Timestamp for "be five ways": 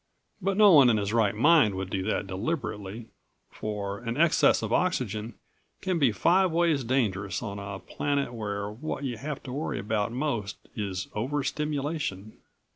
5.99-6.83